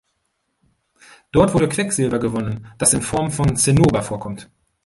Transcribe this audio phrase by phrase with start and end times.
[1.31, 4.49] Dort wurde Quecksilber gewonnen, das in Form von Zinnober vorkommt.